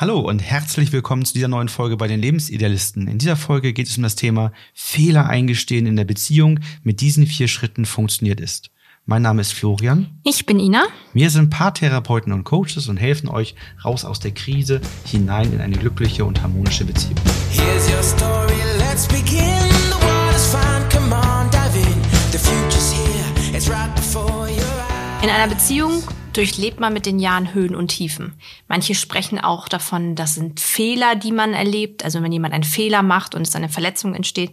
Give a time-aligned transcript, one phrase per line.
[0.00, 3.06] Hallo und herzlich willkommen zu dieser neuen Folge bei den Lebensidealisten.
[3.06, 6.60] In dieser Folge geht es um das Thema Fehler eingestehen in der Beziehung.
[6.82, 8.70] Mit diesen vier Schritten funktioniert ist.
[9.04, 10.18] Mein Name ist Florian.
[10.24, 10.84] Ich bin Ina.
[11.12, 15.76] Wir sind Paartherapeuten und Coaches und helfen euch raus aus der Krise hinein in eine
[15.76, 17.16] glückliche und harmonische Beziehung.
[17.50, 19.68] Here's your story, let's begin.
[19.90, 22.02] The water's fine, come on, dive in.
[22.32, 25.22] The future's here, it's right before your eyes.
[25.22, 26.02] In einer Beziehung
[26.32, 28.38] durchlebt man mit den Jahren Höhen und Tiefen.
[28.68, 33.02] Manche sprechen auch davon, das sind Fehler, die man erlebt, also wenn jemand einen Fehler
[33.02, 34.52] macht und es eine Verletzung entsteht.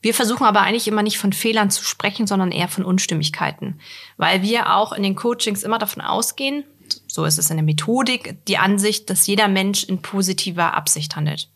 [0.00, 3.80] Wir versuchen aber eigentlich immer nicht von Fehlern zu sprechen, sondern eher von Unstimmigkeiten,
[4.16, 6.64] weil wir auch in den Coachings immer davon ausgehen,
[7.06, 11.50] so ist es in der Methodik, die Ansicht, dass jeder Mensch in positiver Absicht handelt.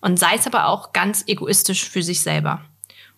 [0.00, 2.64] Und sei es aber auch ganz egoistisch für sich selber.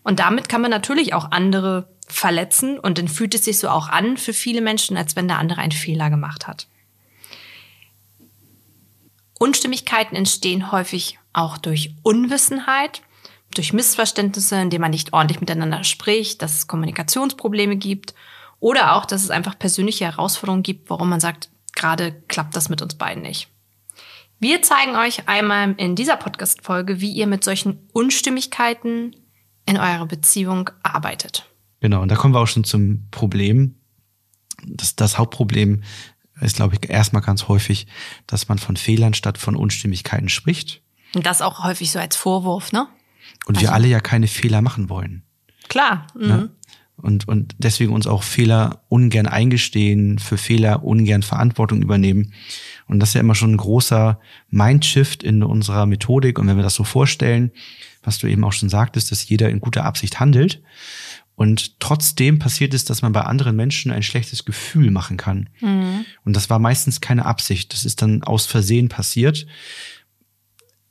[0.09, 3.91] Und damit kann man natürlich auch andere verletzen und dann fühlt es sich so auch
[3.91, 6.67] an für viele Menschen, als wenn der andere einen Fehler gemacht hat.
[9.39, 13.03] Unstimmigkeiten entstehen häufig auch durch Unwissenheit,
[13.55, 18.15] durch Missverständnisse, indem man nicht ordentlich miteinander spricht, dass es Kommunikationsprobleme gibt
[18.61, 22.81] oder auch, dass es einfach persönliche Herausforderungen gibt, warum man sagt, gerade klappt das mit
[22.81, 23.49] uns beiden nicht.
[24.41, 29.15] Wir zeigen euch einmal in dieser Podcast-Folge, wie ihr mit solchen Unstimmigkeiten
[29.69, 31.49] in eurer Beziehung arbeitet.
[31.81, 33.77] Genau, und da kommen wir auch schon zum Problem.
[34.67, 35.83] Das, das Hauptproblem
[36.41, 37.87] ist, glaube ich, erstmal ganz häufig,
[38.27, 40.83] dass man von Fehlern statt von Unstimmigkeiten spricht.
[41.15, 42.89] Und das auch häufig so als Vorwurf, ne?
[43.47, 43.67] Und also.
[43.67, 45.23] wir alle ja keine Fehler machen wollen.
[45.69, 46.07] Klar.
[46.15, 46.23] Ne?
[46.23, 46.29] Mhm.
[46.29, 46.51] Ne?
[47.01, 52.33] Und, und deswegen uns auch Fehler ungern eingestehen, für Fehler ungern Verantwortung übernehmen.
[52.89, 54.19] Und das ist ja immer schon ein großer
[54.51, 56.41] Mindshift in unserer Methodik.
[56.41, 57.53] Und wenn wir das so vorstellen,
[58.03, 60.63] was du eben auch schon sagtest, dass jeder in guter Absicht handelt,
[61.39, 65.49] und trotzdem passiert es, dass man bei anderen Menschen ein schlechtes Gefühl machen kann.
[65.61, 66.05] Mhm.
[66.25, 67.73] Und das war meistens keine Absicht.
[67.73, 69.47] Das ist dann aus Versehen passiert.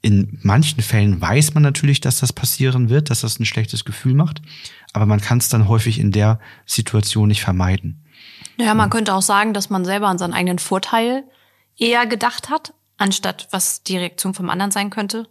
[0.02, 4.14] In manchen Fällen weiß man natürlich, dass das passieren wird, dass das ein schlechtes Gefühl
[4.14, 4.42] macht.
[4.94, 8.06] Aber man kann es dann häufig in der Situation nicht vermeiden.
[8.58, 11.26] Ja, man könnte auch sagen, dass man selber an seinen eigenen Vorteil
[11.76, 15.28] eher gedacht hat, anstatt was die Reaktion vom anderen sein könnte.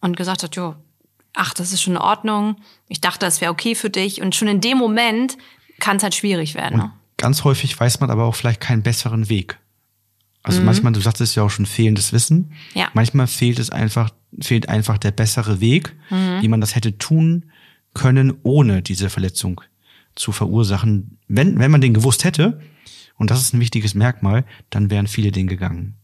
[0.00, 0.74] Und gesagt hat, jo,
[1.34, 2.56] ach, das ist schon in Ordnung,
[2.88, 4.20] ich dachte, das wäre okay für dich.
[4.20, 5.36] Und schon in dem Moment
[5.78, 6.78] kann es halt schwierig werden.
[6.78, 6.92] Ne?
[7.16, 9.58] Ganz häufig weiß man aber auch vielleicht keinen besseren Weg.
[10.42, 10.66] Also mhm.
[10.66, 12.52] manchmal, du sagtest ja auch schon fehlendes Wissen.
[12.74, 12.88] Ja.
[12.94, 16.42] Manchmal fehlt es einfach, fehlt einfach der bessere Weg, mhm.
[16.42, 17.50] wie man das hätte tun
[17.94, 19.60] können, ohne diese Verletzung
[20.14, 21.18] zu verursachen.
[21.28, 22.60] Wenn, wenn man den gewusst hätte,
[23.16, 25.97] und das ist ein wichtiges Merkmal, dann wären viele den gegangen.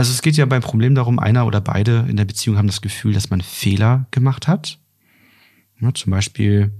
[0.00, 2.80] Also es geht ja beim Problem darum, einer oder beide in der Beziehung haben das
[2.80, 4.78] Gefühl, dass man Fehler gemacht hat.
[5.78, 6.72] Ja, zum Beispiel,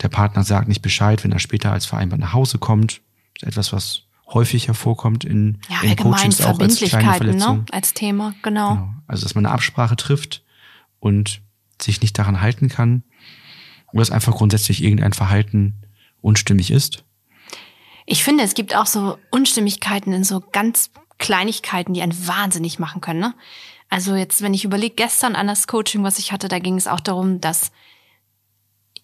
[0.00, 3.00] der Partner sagt nicht Bescheid, wenn er später als vereinbart nach Hause kommt.
[3.34, 4.02] Das ist etwas, was
[4.32, 7.56] häufig hervorkommt in, ja, in Coachings auch als kleine Verletzung.
[7.56, 7.64] Ne?
[7.72, 8.74] Als Thema, genau.
[8.74, 8.94] genau.
[9.08, 10.44] Also dass man eine Absprache trifft
[11.00, 11.40] und
[11.82, 13.02] sich nicht daran halten kann.
[13.88, 15.82] Oder dass einfach grundsätzlich irgendein Verhalten
[16.20, 17.02] unstimmig ist.
[18.06, 23.00] Ich finde, es gibt auch so Unstimmigkeiten in so ganz Kleinigkeiten, die einen wahnsinnig machen
[23.00, 23.20] können.
[23.20, 23.34] Ne?
[23.88, 26.86] Also jetzt, wenn ich überlege, gestern an das Coaching, was ich hatte, da ging es
[26.86, 27.72] auch darum, dass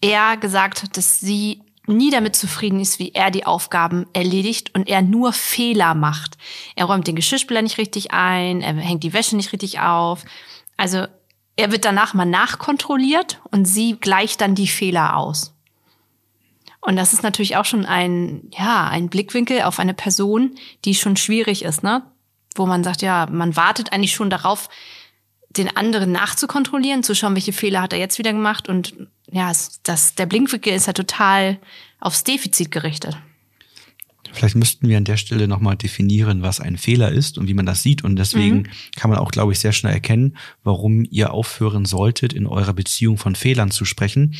[0.01, 4.87] er gesagt hat, dass sie nie damit zufrieden ist, wie er die Aufgaben erledigt und
[4.87, 6.37] er nur Fehler macht.
[6.75, 10.23] Er räumt den Geschirrspüler nicht richtig ein, er hängt die Wäsche nicht richtig auf.
[10.77, 11.05] Also
[11.55, 15.54] er wird danach mal nachkontrolliert und sie gleicht dann die Fehler aus.
[16.85, 21.17] Und das ist natürlich auch schon ein, ja, ein Blickwinkel auf eine Person, die schon
[21.17, 22.03] schwierig ist, ne?
[22.55, 24.69] Wo man sagt, ja, man wartet eigentlich schon darauf,
[25.49, 28.69] den anderen nachzukontrollieren, zu schauen, welche Fehler hat er jetzt wieder gemacht.
[28.69, 28.93] Und
[29.31, 29.51] ja,
[29.83, 31.59] das, der Blinkwinkel ist ja total
[31.99, 33.17] aufs Defizit gerichtet.
[34.35, 37.65] Vielleicht müssten wir an der Stelle nochmal definieren, was ein Fehler ist und wie man
[37.65, 38.03] das sieht.
[38.03, 38.67] Und deswegen mhm.
[38.95, 43.17] kann man auch, glaube ich, sehr schnell erkennen, warum ihr aufhören solltet, in eurer Beziehung
[43.17, 44.35] von Fehlern zu sprechen.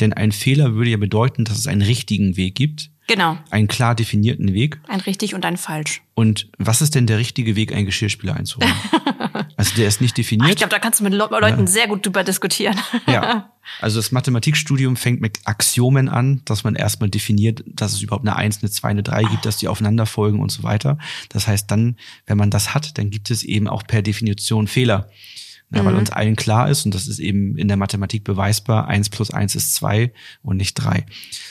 [0.00, 2.90] Denn ein Fehler würde ja bedeuten, dass es einen richtigen Weg gibt.
[3.06, 3.38] Genau.
[3.50, 4.80] Einen klar definierten Weg.
[4.88, 6.02] Ein richtig und ein falsch.
[6.14, 8.74] Und was ist denn der richtige Weg, einen Geschirrspüler einzuräumen?
[9.56, 10.46] also der ist nicht definiert.
[10.46, 11.66] Ach, ich glaube, da kannst du mit Leuten ja.
[11.66, 12.78] sehr gut drüber diskutieren.
[13.06, 13.50] ja.
[13.80, 18.36] Also das Mathematikstudium fängt mit Axiomen an, dass man erstmal definiert, dass es überhaupt eine
[18.36, 20.98] Eins, eine Zwei, eine Drei gibt, dass die aufeinander folgen und so weiter.
[21.30, 25.10] Das heißt dann, wenn man das hat, dann gibt es eben auch per Definition Fehler.
[25.74, 25.98] Ja, weil mhm.
[25.98, 29.56] uns allen klar ist, und das ist eben in der Mathematik beweisbar, eins plus eins
[29.56, 30.12] ist zwei
[30.42, 31.04] und nicht drei.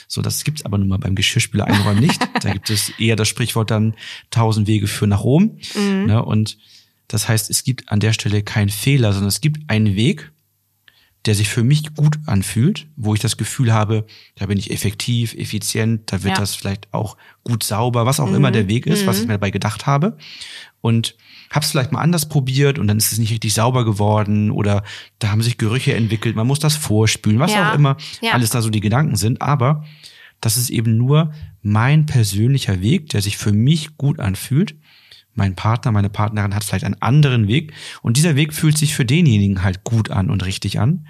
[0.08, 2.26] So, das gibt's aber nun mal beim Geschirrspüler einräumen nicht.
[2.40, 3.94] da gibt es eher das Sprichwort dann
[4.30, 5.58] tausend Wege führen nach Rom.
[5.74, 6.06] Mhm.
[6.06, 6.56] Ne, und
[7.08, 10.32] das heißt, es gibt an der Stelle keinen Fehler, sondern es gibt einen Weg,
[11.24, 14.06] der sich für mich gut anfühlt, wo ich das Gefühl habe,
[14.36, 16.40] da bin ich effektiv, effizient, da wird Ja.
[16.40, 19.50] das vielleicht auch gut sauber, was auch immer der Weg ist, was ich mir dabei
[19.50, 20.16] gedacht habe.
[20.80, 21.16] Und
[21.50, 24.84] hab's vielleicht mal anders probiert und dann ist es nicht richtig sauber geworden oder
[25.18, 27.70] da haben sich Gerüche entwickelt, man muss das vorspülen, was Ja.
[27.70, 28.32] auch immer Ja.
[28.32, 29.42] alles da so die Gedanken sind.
[29.42, 29.84] Aber
[30.40, 31.32] das ist eben nur
[31.62, 34.76] mein persönlicher Weg, der sich für mich gut anfühlt.
[35.36, 37.72] Mein Partner, meine Partnerin hat vielleicht einen anderen Weg
[38.02, 41.06] und dieser Weg fühlt sich für denjenigen halt gut an und richtig an.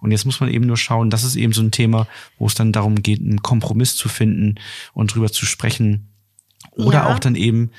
[0.00, 2.06] Und jetzt muss man eben nur schauen, das ist eben so ein Thema,
[2.38, 4.56] wo es dann darum geht, einen Kompromiss zu finden
[4.94, 6.08] und drüber zu sprechen
[6.72, 7.14] oder Ja.
[7.14, 7.70] auch dann eben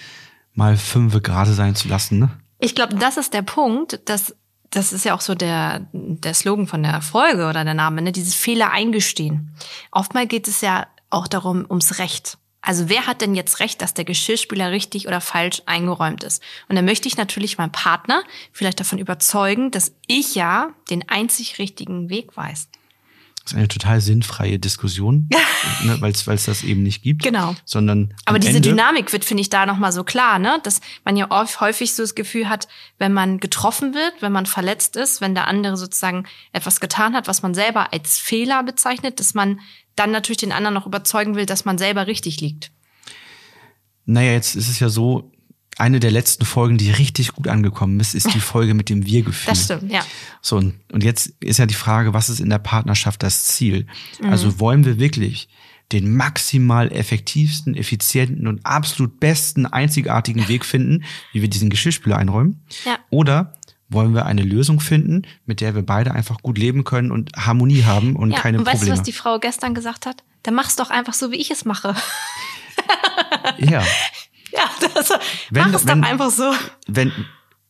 [0.54, 2.20] mal fünfe gerade sein zu lassen.
[2.20, 2.30] Ne?
[2.60, 4.36] Ich glaube, das ist der Punkt, dass
[4.70, 8.12] das ist ja auch so der, der Slogan von der Folge oder der Name, ne?
[8.12, 9.56] dieses Fehler eingestehen.
[9.92, 12.38] Oftmal geht es ja auch darum, ums Recht.
[12.68, 16.44] Also wer hat denn jetzt recht, dass der Geschirrspüler richtig oder falsch eingeräumt ist?
[16.68, 21.60] Und dann möchte ich natürlich meinen Partner vielleicht davon überzeugen, dass ich ja den einzig
[21.60, 22.68] richtigen Weg weiß.
[23.42, 25.30] Das ist eine total sinnfreie Diskussion,
[25.86, 27.24] ne, weil es das eben nicht gibt.
[27.24, 27.56] Genau.
[27.64, 30.60] Sondern Aber diese Ende, Dynamik wird, finde ich, da nochmal so klar, ne?
[30.64, 32.68] Dass man ja oft, häufig so das Gefühl hat,
[32.98, 37.30] wenn man getroffen wird, wenn man verletzt ist, wenn der andere sozusagen etwas getan hat,
[37.30, 39.62] was man selber als Fehler bezeichnet, dass man
[39.98, 42.72] dann natürlich den anderen noch überzeugen will, dass man selber richtig liegt.
[44.06, 45.32] Naja, jetzt ist es ja so,
[45.78, 49.54] eine der letzten Folgen, die richtig gut angekommen ist, ist die Folge mit dem Wir-Gefühl.
[49.54, 50.04] Das stimmt, ja.
[50.42, 53.86] So, und, und jetzt ist ja die Frage, was ist in der Partnerschaft das Ziel?
[54.22, 54.30] Mhm.
[54.30, 55.50] Also wollen wir wirklich
[55.92, 62.64] den maximal effektivsten, effizienten und absolut besten, einzigartigen Weg finden, wie wir diesen Geschirrspüler einräumen?
[62.86, 62.98] Ja.
[63.10, 63.54] Oder
[63.90, 67.84] wollen wir eine Lösung finden, mit der wir beide einfach gut leben können und Harmonie
[67.84, 68.40] haben und ja.
[68.40, 68.96] keine Und weißt Probleme?
[68.96, 70.24] du, was die Frau gestern gesagt hat?
[70.44, 71.96] Dann mach's doch einfach so, wie ich es mache.
[73.60, 73.84] ja.
[74.54, 75.10] Ja, das,
[75.50, 76.52] Wenn- mach es wenn- doch einfach so.
[76.88, 77.12] wenn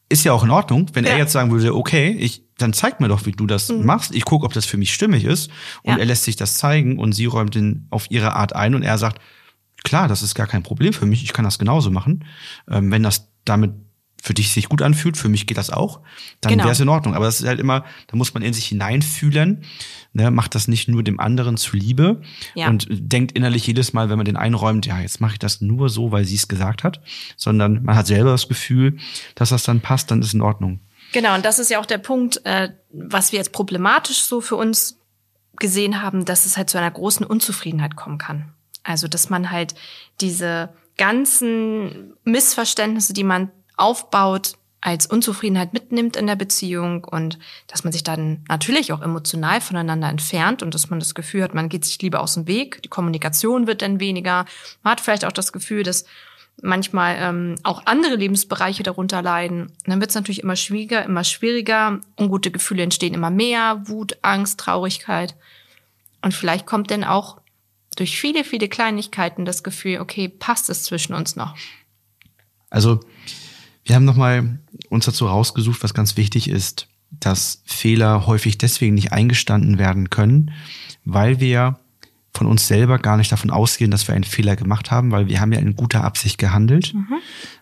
[0.10, 1.18] ist ja auch in Ordnung, wenn er Ja.
[1.18, 4.16] jetzt sagen würde, okay, ich dann zeig mir doch, wie du das machst.
[4.16, 5.52] Ich gucke, ob das für mich stimmig ist
[5.84, 6.00] und Ja.
[6.00, 8.98] er lässt sich das zeigen und sie räumt den auf ihre Art ein und er
[8.98, 9.22] sagt,
[9.84, 12.26] klar, das ist gar kein Problem für mich, ich kann das genauso machen.
[12.70, 13.74] Ähm, wenn das damit
[14.22, 16.02] für dich sich gut anfühlt, für mich geht das auch,
[16.42, 16.64] dann Genau.
[16.66, 17.14] wäre es in Ordnung.
[17.14, 19.64] Aber das ist halt immer, da muss man in sich hineinfühlen,
[20.14, 22.22] ne, macht das nicht nur dem anderen zuliebe
[22.56, 22.68] Ja.
[22.68, 25.90] und denkt innerlich jedes Mal, wenn man den einräumt, ja, jetzt mache ich das nur
[25.90, 27.02] so, weil sie es gesagt hat,
[27.36, 28.98] sondern man hat selber das Gefühl,
[29.36, 30.80] dass das dann passt, dann ist in Ordnung.
[31.14, 34.56] Genau, und das ist ja auch der Punkt, äh, was wir jetzt problematisch so für
[34.58, 34.98] uns
[35.58, 38.52] gesehen haben, dass es halt zu einer großen Unzufriedenheit kommen kann.
[38.84, 39.74] Also, dass man halt
[40.22, 47.92] diese ganzen Missverständnisse, die man aufbaut, als Unzufriedenheit mitnimmt in der Beziehung und dass man
[47.92, 51.84] sich dann natürlich auch emotional voneinander entfernt und dass man das Gefühl hat, man geht
[51.84, 54.46] sich lieber aus dem Weg, die Kommunikation wird dann weniger,
[54.84, 56.06] man hat vielleicht auch das Gefühl, dass
[56.62, 59.68] manchmal ähm, auch andere Lebensbereiche darunter leiden.
[59.68, 62.00] Und dann wird es natürlich immer schwieriger, immer schwieriger.
[62.20, 65.36] Ungute Gefühle entstehen immer mehr, Wut, Angst, Traurigkeit.
[66.22, 67.40] Und vielleicht kommt dann auch
[67.96, 71.56] durch viele, viele Kleinigkeiten das Gefühl, okay, passt es zwischen uns noch?
[72.70, 73.02] Also
[73.88, 79.14] wir haben nochmal uns dazu rausgesucht, was ganz wichtig ist, dass Fehler häufig deswegen nicht
[79.14, 80.52] eingestanden werden können,
[81.06, 81.80] weil wir
[82.34, 85.42] von uns selber gar nicht davon ausgehen, dass wir einen Fehler gemacht haben, weil wir
[85.42, 86.94] haben ja in guter Absicht gehandelt,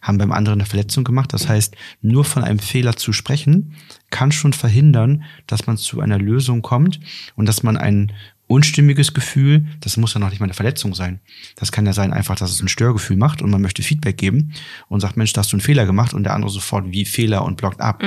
[0.02, 1.32] haben beim anderen eine Verletzung gemacht.
[1.32, 3.76] Das heißt, nur von einem Fehler zu sprechen,
[4.10, 7.00] kann schon verhindern, dass man zu einer Lösung kommt
[7.36, 8.12] und dass man ein
[8.48, 11.20] unstimmiges Gefühl, das muss ja noch nicht mal eine Verletzung sein.
[11.56, 14.54] Das kann ja sein einfach, dass es ein Störgefühl macht und man möchte Feedback geben
[14.88, 17.44] und sagt, Mensch, da hast du einen Fehler gemacht und der andere sofort wie Fehler
[17.44, 18.04] und blockt ab.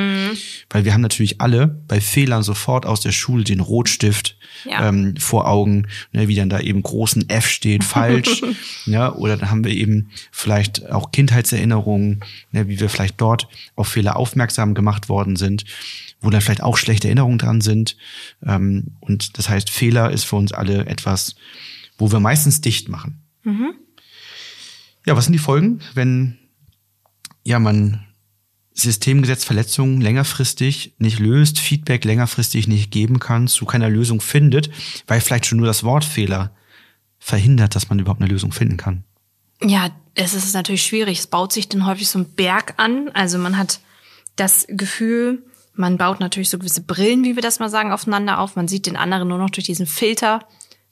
[0.70, 4.88] Weil wir haben natürlich alle bei Fehlern sofort aus der Schule den Rotstift Ja.
[4.88, 8.42] ähm, vor Augen, ne, wie dann da eben großen F steht, falsch.
[8.86, 12.20] ja, oder dann haben wir eben vielleicht auch Kindheitserinnerungen,
[12.52, 15.64] ne, wie wir vielleicht dort auf Fehler aufmerksam gemacht worden sind,
[16.20, 17.96] wo dann vielleicht auch schlechte Erinnerungen dran sind.
[18.44, 21.36] Ähm, und das heißt, Fehler ist für uns alle etwas,
[21.96, 23.22] wo wir meistens dicht machen.
[25.06, 26.38] Ja, was sind die Folgen, wenn
[27.44, 28.04] ja man
[28.74, 34.70] Systemgesetzverletzungen längerfristig nicht löst, Feedback längerfristig nicht geben kann, zu keiner Lösung findet,
[35.06, 36.52] weil vielleicht schon nur das Wort Fehler
[37.18, 39.02] verhindert, dass man überhaupt eine Lösung finden kann.
[39.62, 41.18] Ja, es ist natürlich schwierig.
[41.18, 43.08] Es baut sich dann häufig so ein Berg an.
[43.14, 43.80] Also man hat
[44.36, 45.42] das Gefühl,
[45.78, 48.56] man baut natürlich so gewisse Brillen, wie wir das mal sagen, aufeinander auf.
[48.56, 50.40] Man sieht den anderen nur noch durch diesen Filter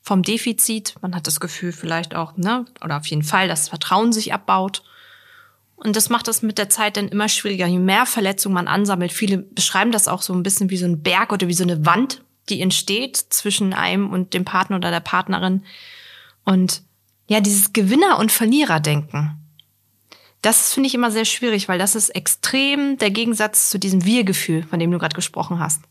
[0.01, 0.95] vom Defizit.
[1.03, 4.33] Man hat das Gefühl vielleicht auch, ne, oder auf jeden Fall, dass das Vertrauen sich
[4.33, 4.85] abbaut.
[5.75, 7.67] Und das macht das mit der Zeit dann immer schwieriger.
[7.67, 11.03] Je mehr Verletzungen man ansammelt, viele beschreiben das auch so ein bisschen wie so ein
[11.03, 15.01] Berg oder wie so eine Wand, die entsteht zwischen einem und dem Partner oder der
[15.01, 15.65] Partnerin.
[16.45, 16.83] Und
[17.27, 19.46] ja, dieses Gewinner- und Verliererdenken,
[20.47, 24.63] das finde ich immer sehr schwierig, weil das ist extrem der Gegensatz zu diesem Wir-Gefühl,
[24.63, 25.83] von dem du gerade gesprochen hast.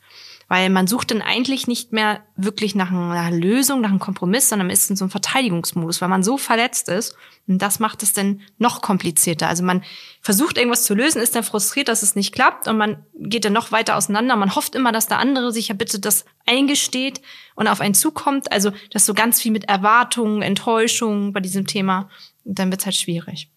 [0.48, 4.70] Weil man sucht dann eigentlich nicht mehr wirklich nach einer Lösung, nach einem Kompromiss, sondern
[4.70, 7.18] ist in so einem Verteidigungsmodus, weil man so verletzt ist.
[7.48, 9.50] Und das macht es dann noch komplizierter.
[9.50, 9.84] Also man
[10.22, 13.52] versucht irgendwas zu lösen, ist dann frustriert, dass es nicht klappt und man geht dann
[13.52, 14.38] noch weiter auseinander.
[14.38, 17.22] Man hofft immer, dass der andere sich ja bitte das eingesteht
[17.56, 18.54] und auf einen zukommt.
[18.54, 22.10] Also das so ganz viel mit Erwartungen, Enttäuschungen bei diesem Thema.
[22.46, 23.50] Und dann wird es halt schwierig.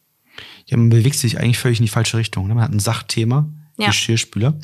[0.67, 2.47] Ja, man bewegt sich eigentlich völlig in die falsche Richtung.
[2.49, 2.55] Ne?
[2.55, 3.87] Man hat ein Sachthema, ja.
[3.89, 4.59] Geschirrspüler.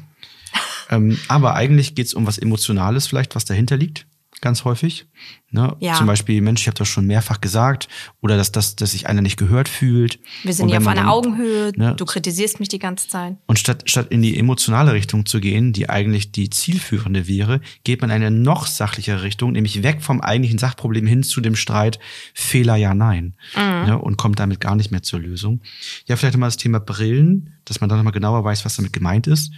[0.90, 4.07] ähm, aber eigentlich geht es um was Emotionales vielleicht, was dahinter liegt
[4.41, 5.07] ganz häufig.
[5.50, 5.76] Ne?
[5.79, 5.95] Ja.
[5.95, 7.88] Zum Beispiel, Mensch, ich habe das schon mehrfach gesagt,
[8.21, 10.19] oder dass, dass, dass sich einer nicht gehört fühlt.
[10.43, 11.95] Wir sind ja auf einer Augenhöhe, ne?
[11.95, 13.37] du kritisierst mich die ganze Zeit.
[13.47, 18.00] Und statt, statt in die emotionale Richtung zu gehen, die eigentlich die zielführende wäre, geht
[18.00, 22.00] man in eine noch sachlichere Richtung, nämlich weg vom eigentlichen Sachproblem hin zu dem Streit
[22.35, 23.35] Fehler, ja, nein.
[23.55, 23.87] Mhm.
[23.87, 23.99] Ne?
[23.99, 25.61] Und kommt damit gar nicht mehr zur Lösung.
[26.07, 29.26] Ja, vielleicht nochmal das Thema Brillen, dass man dann nochmal genauer weiß, was damit gemeint
[29.26, 29.53] ist.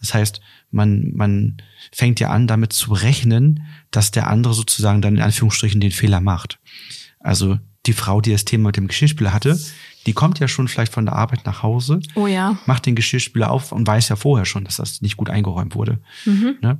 [0.00, 0.40] Das heißt,
[0.72, 1.56] man, man
[1.92, 6.20] fängt ja an, damit zu rechnen, dass der andere sozusagen dann in Anführungsstrichen den Fehler
[6.20, 6.58] macht.
[7.20, 9.58] Also die Frau, die das Thema mit dem Geschirrspüler hatte,
[10.06, 12.58] die kommt ja schon vielleicht von der Arbeit nach Hause, oh ja.
[12.66, 16.00] macht den Geschirrspüler auf und weiß ja vorher schon, dass das nicht gut eingeräumt wurde.
[16.24, 16.56] Mhm.
[16.60, 16.78] Ne?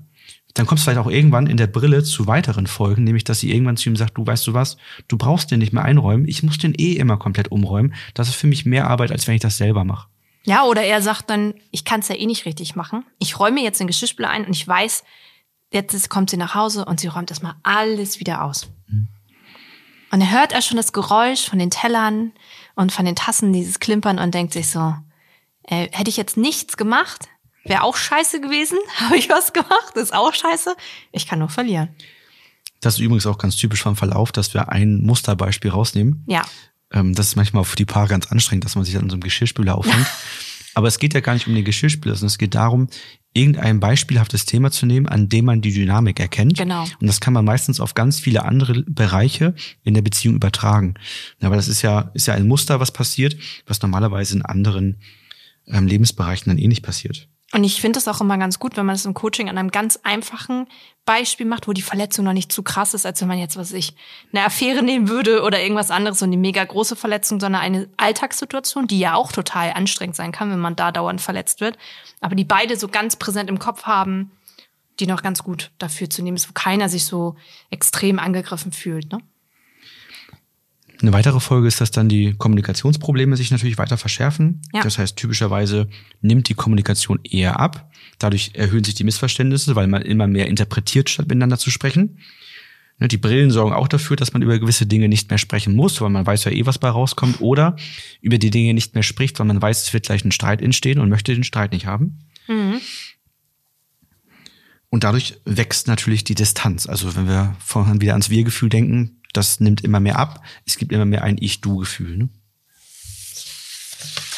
[0.54, 3.52] Dann kommst du vielleicht auch irgendwann in der Brille zu weiteren Folgen, nämlich dass sie
[3.52, 4.76] irgendwann zu ihm sagt, du weißt du was,
[5.08, 7.94] du brauchst den nicht mehr einräumen, ich muss den eh immer komplett umräumen.
[8.14, 10.08] Das ist für mich mehr Arbeit, als wenn ich das selber mache.
[10.44, 13.04] Ja, oder er sagt dann, ich kann es ja eh nicht richtig machen.
[13.18, 15.04] Ich räume jetzt den Geschirrspüler ein und ich weiß,
[15.72, 18.68] jetzt kommt sie nach Hause und sie räumt erstmal alles wieder aus.
[18.88, 19.08] Mhm.
[20.10, 22.32] Und er hört er schon das Geräusch von den Tellern
[22.74, 24.94] und von den Tassen, dieses Klimpern und denkt sich so,
[25.64, 27.28] äh, hätte ich jetzt nichts gemacht,
[27.64, 28.78] wäre auch scheiße gewesen.
[28.96, 30.76] Habe ich was gemacht, ist auch scheiße.
[31.12, 31.88] Ich kann nur verlieren.
[32.80, 36.24] Das ist übrigens auch ganz typisch vom Verlauf, dass wir ein Musterbeispiel rausnehmen.
[36.26, 36.42] Ja.
[36.92, 39.22] Ähm, das ist manchmal für die Paare ganz anstrengend, dass man sich an so einem
[39.22, 40.06] Geschirrspüler aufhängt.
[40.74, 42.88] Aber es geht ja gar nicht um den Geschirrspüler, sondern es geht darum,
[43.34, 46.58] irgendein beispielhaftes Thema zu nehmen, an dem man die Dynamik erkennt.
[46.58, 46.82] Genau.
[47.00, 50.94] Und das kann man meistens auf ganz viele andere Bereiche in der Beziehung übertragen.
[51.40, 53.36] Aber das ist ja, ist ja ein Muster, was passiert,
[53.66, 54.98] was normalerweise in anderen
[55.66, 57.28] ähm, Lebensbereichen dann eh nicht passiert.
[57.54, 59.70] Und ich finde es auch immer ganz gut, wenn man das im Coaching an einem
[59.70, 60.66] ganz einfachen
[61.04, 63.72] Beispiel macht, wo die Verletzung noch nicht zu krass ist, als wenn man jetzt, was
[63.72, 63.94] ich,
[64.32, 68.86] eine Affäre nehmen würde oder irgendwas anderes, so eine mega große Verletzung, sondern eine Alltagssituation,
[68.86, 71.76] die ja auch total anstrengend sein kann, wenn man da dauernd verletzt wird.
[72.20, 74.30] Aber die beide so ganz präsent im Kopf haben,
[74.98, 77.36] die noch ganz gut dafür zu nehmen ist, wo keiner sich so
[77.70, 79.12] extrem angegriffen fühlt.
[79.12, 79.18] Ne?
[81.02, 84.62] Eine weitere Folge ist, dass dann die Kommunikationsprobleme sich natürlich weiter verschärfen.
[84.72, 84.82] Ja.
[84.82, 85.88] Das heißt, typischerweise
[86.20, 87.90] nimmt die Kommunikation eher ab.
[88.20, 92.18] Dadurch erhöhen sich die Missverständnisse, weil man immer mehr interpretiert, statt miteinander zu sprechen.
[93.00, 96.00] Ne, die Brillen sorgen auch dafür, dass man über gewisse Dinge nicht mehr sprechen muss,
[96.00, 97.40] weil man weiß ja eh, was bei rauskommt.
[97.40, 97.74] Oder
[98.20, 101.00] über die Dinge nicht mehr spricht, weil man weiß, es wird gleich ein Streit entstehen
[101.00, 102.20] und möchte den Streit nicht haben.
[102.46, 102.80] Mhm.
[104.92, 106.86] Und dadurch wächst natürlich die Distanz.
[106.86, 110.44] Also wenn wir vorhin wieder ans Wir-Gefühl denken, das nimmt immer mehr ab.
[110.66, 112.18] Es gibt immer mehr ein Ich-Du-Gefühl.
[112.18, 112.28] Ne?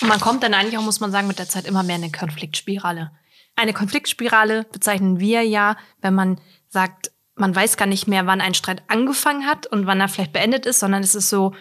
[0.01, 2.05] Und man kommt dann eigentlich auch, muss man sagen, mit der Zeit immer mehr in
[2.05, 3.11] eine Konfliktspirale.
[3.57, 8.55] Eine Konfliktspirale bezeichnen wir ja, wenn man sagt, man weiß gar nicht mehr, wann ein
[8.55, 11.53] Streit angefangen hat und wann er vielleicht beendet ist, sondern es ist so,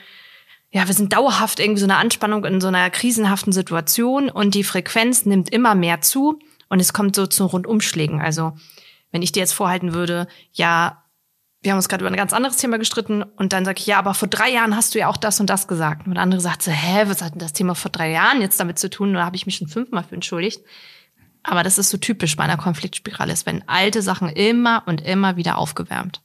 [0.70, 4.64] ja, wir sind dauerhaft irgendwie so eine Anspannung in so einer krisenhaften Situation und die
[4.64, 6.38] Frequenz nimmt immer mehr zu
[6.70, 8.22] und es kommt so zu Rundumschlägen.
[8.22, 8.54] Also,
[9.14, 11.04] wenn ich dir jetzt vorhalten würde, ja,
[11.62, 13.98] wir haben uns gerade über ein ganz anderes Thema gestritten und dann sage ich, ja,
[13.98, 16.06] aber vor drei Jahren hast du ja auch das und das gesagt.
[16.06, 18.60] Und der andere sagt so, hä, was hat denn das Thema vor drei Jahren jetzt
[18.60, 19.14] damit zu tun?
[19.14, 20.62] Da habe ich mich schon fünfmal für entschuldigt.
[21.42, 25.38] Aber das ist so typisch bei einer Konfliktspirale, ist, wenn alte Sachen immer und immer
[25.38, 26.22] wieder aufgewärmt.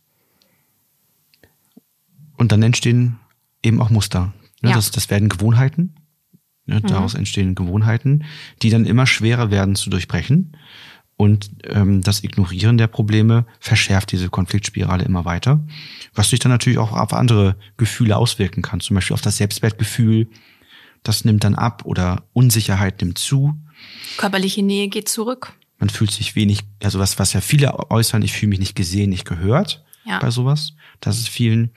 [2.36, 3.20] Und dann entstehen
[3.62, 4.32] eben auch Muster.
[4.62, 4.74] Ja.
[4.74, 5.94] Das, das werden Gewohnheiten.
[6.66, 7.20] Ja, daraus mhm.
[7.20, 8.24] entstehen Gewohnheiten,
[8.62, 10.56] die dann immer schwerer werden zu durchbrechen.
[11.18, 15.60] Und ähm, das Ignorieren der Probleme verschärft diese Konfliktspirale immer weiter,
[16.14, 20.28] was sich dann natürlich auch auf andere Gefühle auswirken kann, zum Beispiel auf das Selbstwertgefühl.
[21.02, 23.58] Das nimmt dann ab oder Unsicherheit nimmt zu.
[24.16, 25.54] Körperliche Nähe geht zurück.
[25.80, 29.10] Man fühlt sich wenig, also was, was ja viele äußern, ich fühle mich nicht gesehen,
[29.10, 30.20] nicht gehört ja.
[30.20, 30.74] bei sowas.
[31.00, 31.70] Das ist vielen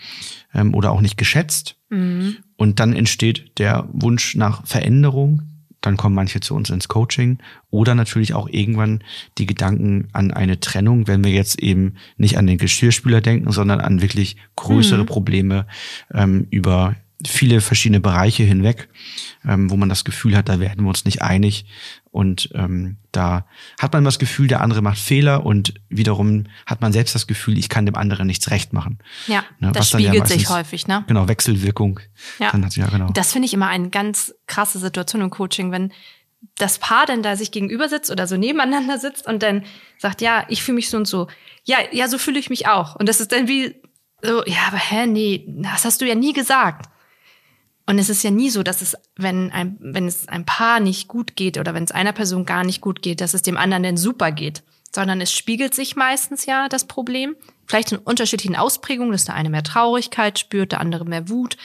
[0.53, 1.77] ähm, oder auch nicht geschätzt.
[1.89, 2.38] Mhm.
[2.57, 5.41] Und dann entsteht der Wunsch nach Veränderung,
[5.81, 9.03] dann kommen manche zu uns ins Coaching oder natürlich auch irgendwann
[9.38, 13.81] die Gedanken an eine Trennung, wenn wir jetzt eben nicht an den Geschirrspüler denken, sondern
[13.81, 15.07] an wirklich größere mhm.
[15.07, 15.65] Probleme
[16.13, 16.95] ähm, über
[17.27, 18.89] viele verschiedene Bereiche hinweg,
[19.47, 21.65] ähm, wo man das Gefühl hat, da werden wir uns nicht einig.
[22.11, 23.45] Und ähm, da
[23.79, 27.57] hat man das Gefühl, der andere macht Fehler und wiederum hat man selbst das Gefühl,
[27.57, 28.99] ich kann dem anderen nichts recht machen.
[29.27, 31.05] Ja, ne, das spiegelt ja meistens, sich häufig, ne?
[31.07, 31.99] Genau, Wechselwirkung.
[32.39, 33.11] Ja, dann hat, ja genau.
[33.11, 35.93] Das finde ich immer eine ganz krasse Situation im Coaching, wenn
[36.57, 39.63] das Paar dann da sich gegenüber sitzt oder so nebeneinander sitzt und dann
[39.97, 41.27] sagt, ja, ich fühle mich so und so.
[41.63, 42.95] Ja, ja, so fühle ich mich auch.
[42.95, 43.75] Und das ist dann wie
[44.23, 46.90] so, ja, aber hä, nee, das hast du ja nie gesagt.
[47.85, 51.07] Und es ist ja nie so, dass es, wenn ein, wenn es ein Paar nicht
[51.07, 53.83] gut geht oder wenn es einer Person gar nicht gut geht, dass es dem anderen
[53.83, 54.63] dann super geht.
[54.93, 57.35] Sondern es spiegelt sich meistens ja das Problem.
[57.65, 61.57] Vielleicht in unterschiedlichen Ausprägungen, dass der eine mehr Traurigkeit spürt, der andere mehr Wut.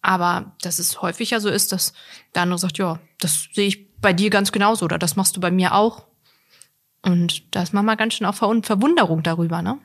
[0.00, 1.92] Aber dass es häufiger so ist, dass
[2.34, 5.40] der andere sagt, ja, das sehe ich bei dir ganz genauso oder das machst du
[5.40, 6.04] bei mir auch.
[7.02, 9.78] Und da ist manchmal ganz schön auch Verwunderung darüber, ne?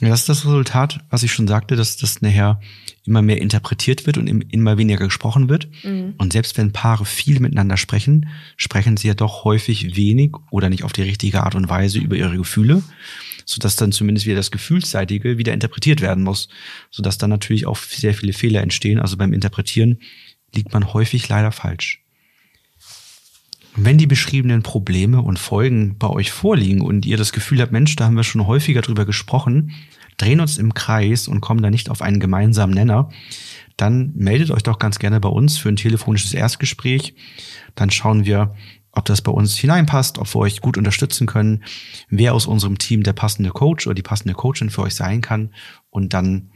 [0.00, 2.60] Ja, das ist das Resultat, was ich schon sagte, dass das nachher
[3.04, 5.68] immer mehr interpretiert wird und immer weniger gesprochen wird.
[5.82, 6.14] Mhm.
[6.18, 10.84] Und selbst wenn Paare viel miteinander sprechen, sprechen sie ja doch häufig wenig oder nicht
[10.84, 12.82] auf die richtige Art und Weise über ihre Gefühle,
[13.44, 16.48] sodass dann zumindest wieder das Gefühlsseitige wieder interpretiert werden muss,
[16.90, 19.00] sodass dann natürlich auch sehr viele Fehler entstehen.
[19.00, 19.98] Also beim Interpretieren
[20.54, 22.04] liegt man häufig leider falsch.
[23.76, 27.94] Wenn die beschriebenen Probleme und Folgen bei euch vorliegen und ihr das Gefühl habt, Mensch,
[27.96, 29.72] da haben wir schon häufiger drüber gesprochen,
[30.16, 33.10] drehen uns im Kreis und kommen da nicht auf einen gemeinsamen Nenner,
[33.78, 37.14] dann meldet euch doch ganz gerne bei uns für ein telefonisches Erstgespräch.
[37.76, 38.54] Dann schauen wir,
[38.90, 41.62] ob das bei uns hineinpasst, ob wir euch gut unterstützen können,
[42.08, 45.54] wer aus unserem Team der passende Coach oder die passende Coachin für euch sein kann.
[45.90, 46.50] Und dann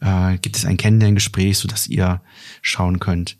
[0.00, 2.22] äh, gibt es ein Kennenlerngespräch, sodass ihr
[2.60, 3.38] schauen könnt,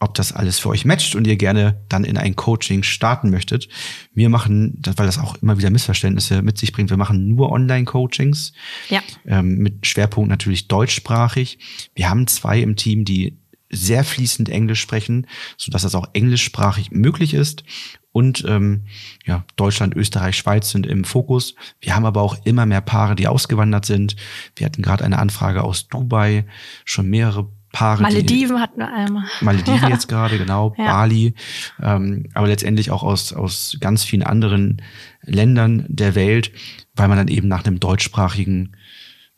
[0.00, 3.68] ob das alles für euch matcht und ihr gerne dann in ein Coaching starten möchtet.
[4.14, 8.52] Wir machen, weil das auch immer wieder Missverständnisse mit sich bringt, wir machen nur Online-Coachings.
[8.88, 9.02] Ja.
[9.26, 11.58] Ähm, mit Schwerpunkt natürlich deutschsprachig.
[11.94, 13.38] Wir haben zwei im Team, die
[13.70, 15.26] sehr fließend Englisch sprechen,
[15.56, 17.64] so dass das auch englischsprachig möglich ist.
[18.12, 18.86] Und ähm,
[19.26, 21.54] ja, Deutschland, Österreich, Schweiz sind im Fokus.
[21.80, 24.16] Wir haben aber auch immer mehr Paare, die ausgewandert sind.
[24.56, 26.46] Wir hatten gerade eine Anfrage aus Dubai,
[26.84, 28.02] schon mehrere Paare.
[28.02, 29.24] Malediven hatten wir einmal.
[29.40, 29.88] Malediven ja.
[29.90, 30.86] jetzt gerade, genau, ja.
[30.86, 31.34] Bali,
[31.82, 34.82] ähm, aber letztendlich auch aus, aus ganz vielen anderen
[35.22, 36.52] Ländern der Welt,
[36.94, 38.76] weil man dann eben nach einem deutschsprachigen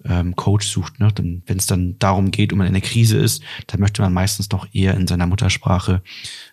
[0.05, 1.01] ähm, Coach sucht.
[1.01, 1.13] Ne?
[1.17, 4.49] Wenn es dann darum geht, um man in der Krise ist, dann möchte man meistens
[4.49, 6.03] doch eher in seiner Muttersprache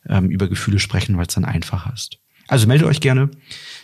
[0.07, 2.17] ähm, über Gefühle sprechen, weil es dann einfacher ist.
[2.47, 3.29] Also meldet euch gerne.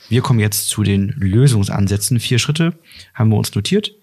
[0.10, 2.20] Wir kommen jetzt zu den Lösungsansätzen.
[2.20, 2.80] Vier Schritte
[3.14, 3.94] haben wir uns notiert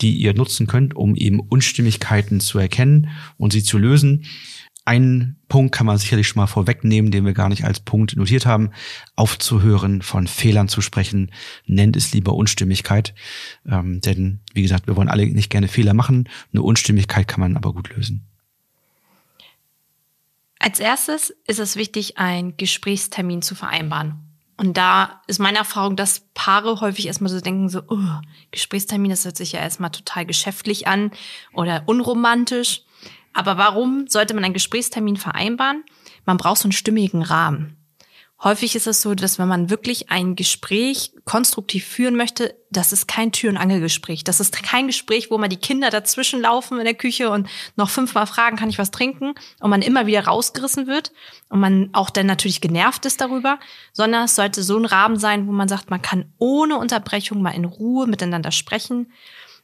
[0.00, 4.26] die ihr nutzen könnt, um eben Unstimmigkeiten zu erkennen und sie zu lösen.
[4.84, 8.46] Einen Punkt kann man sicherlich schon mal vorwegnehmen, den wir gar nicht als Punkt notiert
[8.46, 8.70] haben.
[9.16, 11.32] Aufzuhören, von Fehlern zu sprechen,
[11.66, 13.12] nennt es lieber Unstimmigkeit.
[13.66, 16.28] Ähm, denn, wie gesagt, wir wollen alle nicht gerne Fehler machen.
[16.52, 18.26] Eine Unstimmigkeit kann man aber gut lösen.
[20.60, 24.14] Als erstes ist es wichtig, einen Gesprächstermin zu vereinbaren.
[24.56, 28.20] Und da ist meine Erfahrung, dass Paare häufig erstmal so denken, so, oh,
[28.52, 31.10] Gesprächstermin, das hört sich ja erstmal total geschäftlich an
[31.52, 32.82] oder unromantisch.
[33.34, 35.84] Aber warum sollte man einen Gesprächstermin vereinbaren?
[36.24, 37.76] Man braucht so einen stimmigen Rahmen.
[38.44, 43.08] Häufig ist es so, dass wenn man wirklich ein Gespräch konstruktiv führen möchte, das ist
[43.08, 44.24] kein Tür- und Angelgespräch.
[44.24, 47.88] Das ist kein Gespräch, wo man die Kinder dazwischen laufen in der Küche und noch
[47.88, 49.32] fünfmal fragen, kann ich was trinken?
[49.60, 51.12] Und man immer wieder rausgerissen wird
[51.48, 53.58] und man auch dann natürlich genervt ist darüber,
[53.94, 57.54] sondern es sollte so ein Rahmen sein, wo man sagt, man kann ohne Unterbrechung mal
[57.54, 59.12] in Ruhe miteinander sprechen.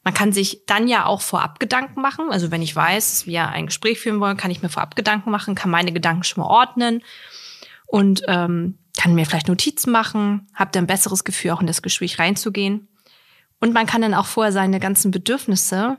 [0.02, 2.30] Man kann sich dann ja auch vorab Gedanken machen.
[2.30, 5.30] Also wenn ich weiß, dass wir ein Gespräch führen wollen, kann ich mir vorab Gedanken
[5.30, 7.02] machen, kann meine Gedanken schon mal ordnen
[7.92, 11.82] und ähm, kann mir vielleicht Notizen machen, habe dann ein besseres Gefühl, auch in das
[11.82, 12.88] Gespräch reinzugehen.
[13.60, 15.98] Und man kann dann auch vorher seine ganzen Bedürfnisse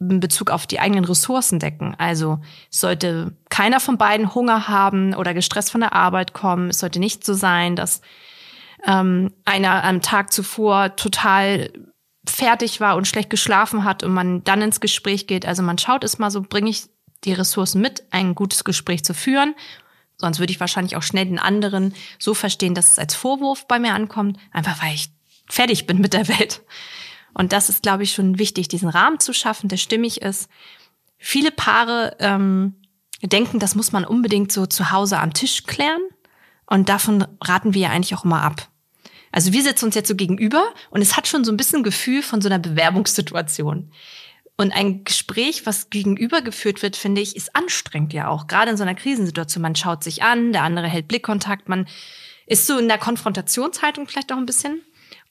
[0.00, 1.94] in Bezug auf die eigenen Ressourcen decken.
[1.98, 6.70] Also sollte keiner von beiden Hunger haben oder gestresst von der Arbeit kommen.
[6.70, 8.00] Es sollte nicht so sein, dass
[8.84, 11.72] ähm, einer am Tag zuvor total
[12.26, 15.46] fertig war und schlecht geschlafen hat und man dann ins Gespräch geht.
[15.46, 16.86] Also man schaut es mal so, bringe ich
[17.22, 19.54] die Ressourcen mit, ein gutes Gespräch zu führen
[20.22, 23.78] Sonst würde ich wahrscheinlich auch schnell den anderen so verstehen, dass es als Vorwurf bei
[23.78, 25.10] mir ankommt, einfach weil ich
[25.48, 26.62] fertig bin mit der Welt.
[27.34, 30.48] Und das ist, glaube ich, schon wichtig, diesen Rahmen zu schaffen, der stimmig ist.
[31.18, 32.74] Viele Paare ähm,
[33.22, 36.02] denken, das muss man unbedingt so zu Hause am Tisch klären.
[36.66, 38.68] Und davon raten wir ja eigentlich auch immer ab.
[39.32, 42.22] Also wir sitzen uns jetzt so gegenüber und es hat schon so ein bisschen Gefühl
[42.22, 43.90] von so einer Bewerbungssituation.
[44.62, 48.46] Und ein Gespräch, was gegenüber geführt wird, finde ich, ist anstrengend ja auch.
[48.46, 49.60] Gerade in so einer Krisensituation.
[49.60, 51.88] Man schaut sich an, der andere hält Blickkontakt, man
[52.46, 54.74] ist so in der Konfrontationshaltung vielleicht auch ein bisschen.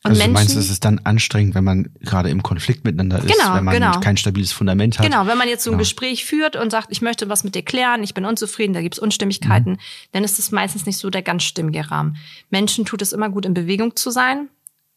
[0.03, 3.19] Und also Menschen, du meinst, es ist dann anstrengend, wenn man gerade im Konflikt miteinander
[3.19, 4.01] ist, genau, wenn man genau.
[4.01, 5.05] kein stabiles Fundament hat.
[5.05, 5.83] Genau, wenn man jetzt so ein genau.
[5.83, 8.99] Gespräch führt und sagt, ich möchte was mit dir klären, ich bin unzufrieden, da gibt's
[8.99, 9.79] Unstimmigkeiten, mhm.
[10.11, 12.17] dann ist es meistens nicht so der ganz stimmige Rahmen.
[12.49, 14.49] Menschen tut es immer gut, in Bewegung zu sein.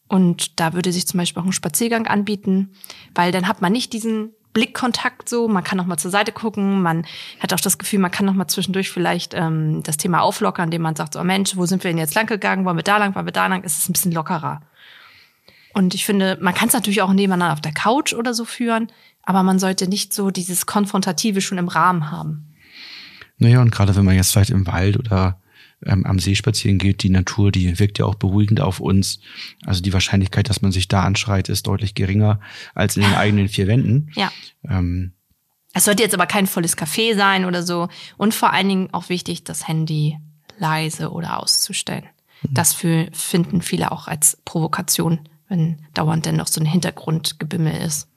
[0.07, 2.71] Und da würde sich zum Beispiel auch ein Spaziergang anbieten,
[3.15, 6.81] weil dann hat man nicht diesen Blickkontakt so, man kann noch mal zur Seite gucken,
[6.81, 7.05] man
[7.39, 10.83] hat auch das Gefühl, man kann noch mal zwischendurch vielleicht ähm, das Thema auflockern, indem
[10.83, 12.97] man sagt, so, oh Mensch, wo sind wir denn jetzt lang gegangen, wollen wir da
[12.97, 14.61] lang, wollen wir da lang, ist es ein bisschen lockerer.
[15.73, 18.87] Und ich finde, man kann es natürlich auch nebeneinander auf der Couch oder so führen,
[19.23, 22.55] aber man sollte nicht so dieses Konfrontative schon im Rahmen haben.
[23.37, 25.41] Naja, und gerade wenn man jetzt vielleicht im Wald oder
[25.83, 29.19] ähm, am See spazieren geht, die Natur, die wirkt ja auch beruhigend auf uns.
[29.65, 32.39] Also die Wahrscheinlichkeit, dass man sich da anschreit, ist deutlich geringer
[32.73, 34.11] als in den eigenen vier Wänden.
[34.15, 34.31] Ja.
[34.67, 35.13] Ähm,
[35.73, 37.89] es sollte jetzt aber kein volles Café sein oder so.
[38.17, 40.17] Und vor allen Dingen auch wichtig, das Handy
[40.57, 42.05] leise oder auszustellen.
[42.43, 42.53] Mhm.
[42.53, 48.07] Das für, finden viele auch als Provokation, wenn dauernd dann noch so ein Hintergrundgebimmel ist.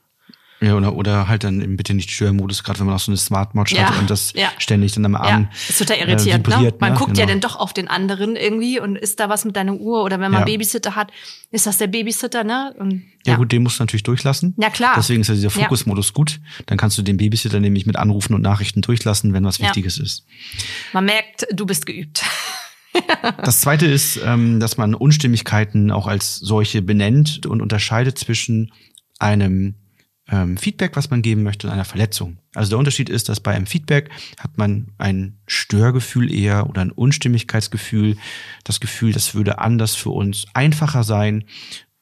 [0.60, 3.16] Ja, oder, oder halt dann im bitte nicht Störmodus, gerade wenn man auch so eine
[3.16, 4.48] Smartwatch ja, hat und das ja.
[4.58, 5.42] ständig dann am Arm.
[5.42, 6.74] Ja, ist total irritierend, äh, ne?
[6.80, 6.98] Man ne?
[6.98, 7.20] guckt genau.
[7.20, 10.18] ja dann doch auf den anderen irgendwie und ist da was mit deiner Uhr oder
[10.18, 10.46] wenn man ja.
[10.46, 11.12] Babysitter hat,
[11.52, 12.74] ist das der Babysitter, ne?
[12.76, 13.32] Und, ja.
[13.32, 14.54] ja gut, den musst du natürlich durchlassen.
[14.58, 14.94] Ja, klar.
[14.96, 16.40] Deswegen ist ja dieser Fokusmodus gut.
[16.66, 20.26] Dann kannst du den Babysitter nämlich mit Anrufen und Nachrichten durchlassen, wenn was Wichtiges ist.
[20.92, 22.24] Man merkt, du bist geübt.
[23.44, 28.72] das zweite ist, ähm, dass man Unstimmigkeiten auch als solche benennt und unterscheidet zwischen
[29.20, 29.74] einem
[30.30, 32.38] ähm, Feedback, was man geben möchte, und einer Verletzung.
[32.54, 36.90] Also der Unterschied ist, dass bei einem Feedback hat man ein Störgefühl eher oder ein
[36.90, 38.16] Unstimmigkeitsgefühl,
[38.64, 41.44] das Gefühl, das würde anders für uns einfacher sein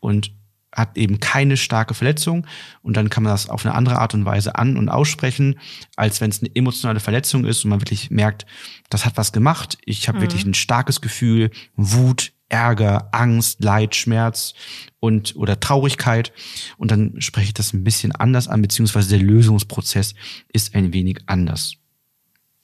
[0.01, 0.33] und
[0.73, 2.47] hat eben keine starke Verletzung
[2.83, 5.59] und dann kann man das auf eine andere Art und Weise an- und aussprechen,
[5.97, 8.45] als wenn es eine emotionale Verletzung ist und man wirklich merkt,
[8.91, 9.79] das hat was gemacht.
[9.87, 10.23] Ich habe mhm.
[10.23, 14.55] wirklich ein starkes Gefühl, Wut, Ärger, Angst, Leid, Schmerz
[15.01, 16.33] und oder Traurigkeit.
[16.79, 20.15] Und dann spreche ich das ein bisschen anders an, beziehungsweise der Lösungsprozess
[20.53, 21.75] ist ein wenig anders.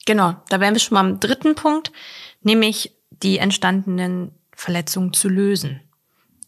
[0.05, 1.91] Genau, da wären wir schon mal am dritten Punkt,
[2.41, 5.81] nämlich die entstandenen Verletzungen zu lösen.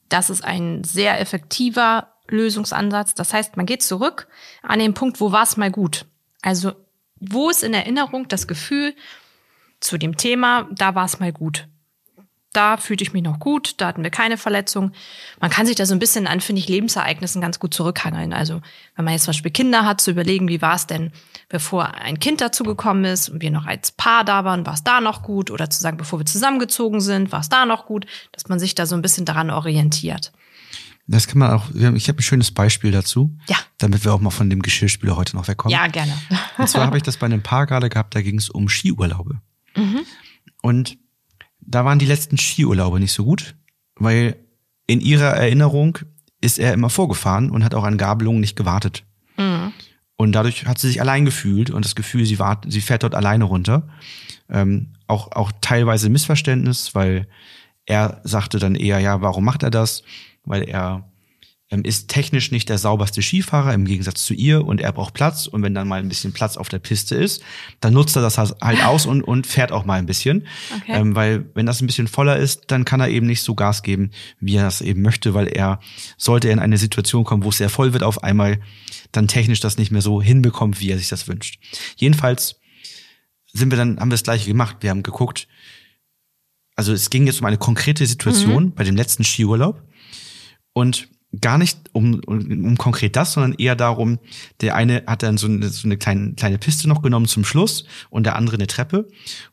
[0.10, 3.16] Das ist ein sehr effektiver Lösungsansatz.
[3.16, 4.28] Das heißt, man geht zurück
[4.62, 6.06] an den Punkt, wo war es mal gut.
[6.42, 6.74] Also
[7.20, 8.94] wo ist in Erinnerung das Gefühl
[9.80, 11.68] zu dem Thema, da war es mal gut
[12.56, 14.92] da fühlte ich mich noch gut, da hatten wir keine Verletzung.
[15.40, 18.34] Man kann sich da so ein bisschen an, finde ich, Lebensereignissen ganz gut zurückhangeln.
[18.34, 18.62] Also
[18.96, 21.12] wenn man jetzt zum Beispiel Kinder hat, zu überlegen, wie war es denn,
[21.50, 25.02] bevor ein Kind dazugekommen ist und wir noch als Paar da waren, war es da
[25.02, 25.52] noch gut?
[25.52, 28.06] Oder zu sagen, bevor wir zusammengezogen sind, war es da noch gut?
[28.32, 30.32] Dass man sich da so ein bisschen daran orientiert.
[31.08, 33.38] Das kann man auch, ich habe ein schönes Beispiel dazu.
[33.48, 33.58] Ja.
[33.78, 35.72] Damit wir auch mal von dem Geschirrspüler heute noch wegkommen.
[35.72, 36.14] Ja, gerne.
[36.58, 39.40] Und zwar habe ich das bei einem Paar gerade gehabt, da ging es um Skiurlaube.
[39.76, 40.00] Mhm.
[40.62, 40.98] Und
[41.66, 43.56] da waren die letzten Skiurlaube nicht so gut,
[43.96, 44.36] weil
[44.88, 45.98] in ihrer Erinnerung
[46.42, 49.04] ist er immer vorgefahren und hat auch an Gabelungen nicht gewartet.
[49.38, 49.74] Mhm.
[50.18, 53.16] Und dadurch hat sie sich allein gefühlt und das Gefühl, sie, wart, sie fährt dort
[53.16, 53.88] alleine runter.
[54.50, 57.28] Ähm, auch, auch teilweise Missverständnis, weil
[57.86, 60.04] er sagte dann eher, ja, warum macht er das?
[60.46, 61.10] Weil er
[61.70, 65.64] ist technisch nicht der sauberste Skifahrer im Gegensatz zu ihr und er braucht Platz und
[65.64, 67.42] wenn dann mal ein bisschen Platz auf der Piste ist,
[67.82, 70.94] dann nutzt er das halt aus und, und fährt auch mal ein bisschen, okay.
[70.94, 73.82] ähm, weil wenn das ein bisschen voller ist, dann kann er eben nicht so Gas
[73.82, 75.80] geben, wie er das eben möchte, weil er
[76.18, 78.62] sollte er in eine Situation kommen, wo es sehr voll wird auf einmal,
[79.12, 81.60] dann technisch das nicht mehr so hinbekommt, wie er sich das wünscht.
[81.98, 82.60] Jedenfalls
[83.52, 84.78] sind wir dann haben wir das gleiche gemacht.
[84.82, 85.48] Wir haben geguckt,
[86.76, 88.74] also es ging jetzt um eine konkrete Situation mhm.
[88.74, 89.82] bei dem letzten Skiurlaub
[90.74, 91.08] und
[91.42, 94.20] gar nicht um, um, um konkret das, sondern eher darum,
[94.62, 97.86] der eine hat dann so eine, so eine kleine, kleine Piste noch genommen zum Schluss
[98.10, 99.08] und der andere eine Treppe.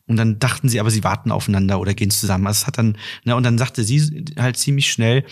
[0.07, 2.47] Und dann dachten sie aber, sie warten aufeinander oder gehen zusammen.
[2.47, 5.23] Also es hat dann, ne, und dann sagte sie halt ziemlich schnell,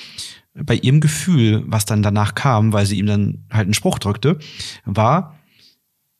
[0.54, 4.38] bei ihrem Gefühl, was dann danach kam, weil sie ihm dann halt einen Spruch drückte,
[4.86, 5.40] war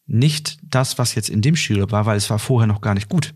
[0.06, 3.10] nicht das, was jetzt in dem Schüler war, weil es war vorher noch gar nicht
[3.10, 3.34] gut.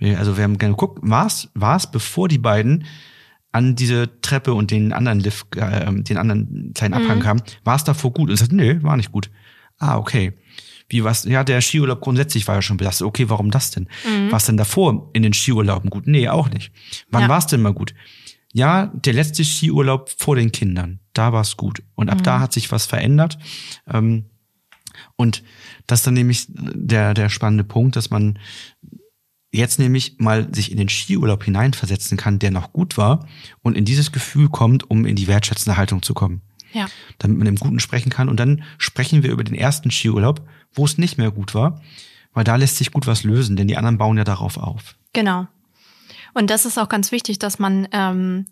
[0.00, 2.84] Also wir haben gerne geguckt, war es, war es, bevor die beiden
[3.52, 7.22] an diese Treppe und den anderen Lift, äh, den anderen kleinen Abhang mhm.
[7.22, 8.28] kam, war es davor gut?
[8.28, 9.30] Und ich sagte, nee, war nicht gut.
[9.78, 10.32] Ah, okay.
[10.88, 11.24] Wie was?
[11.24, 13.06] Ja, der Skiurlaub grundsätzlich war ja schon belastet.
[13.06, 13.88] Okay, warum das denn?
[14.06, 14.30] Mhm.
[14.30, 16.06] War es denn davor in den Skiurlauben gut?
[16.06, 16.72] Nee, auch nicht.
[17.10, 17.28] Wann ja.
[17.28, 17.94] war es denn mal gut?
[18.52, 21.00] Ja, der letzte Skiurlaub vor den Kindern.
[21.12, 21.82] Da war es gut.
[21.94, 22.22] Und ab mhm.
[22.22, 23.38] da hat sich was verändert.
[23.86, 24.24] Ähm,
[25.16, 25.42] und
[25.86, 28.38] das ist dann nämlich der, der spannende Punkt, dass man
[29.58, 33.26] jetzt nämlich mal sich in den Skiurlaub hineinversetzen kann, der noch gut war
[33.62, 36.40] und in dieses Gefühl kommt, um in die wertschätzende Haltung zu kommen.
[36.72, 36.86] Ja.
[37.18, 38.28] Damit man im Guten sprechen kann.
[38.28, 41.80] Und dann sprechen wir über den ersten Skiurlaub, wo es nicht mehr gut war,
[42.32, 44.96] weil da lässt sich gut was lösen, denn die anderen bauen ja darauf auf.
[45.12, 45.46] Genau.
[46.34, 48.46] Und das ist auch ganz wichtig, dass man ähm,